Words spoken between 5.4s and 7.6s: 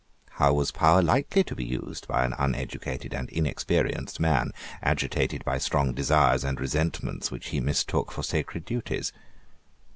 by strong desires and resentments which he